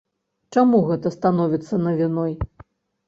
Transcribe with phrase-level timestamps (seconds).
[0.57, 2.33] Чаму гэта становіцца навіной?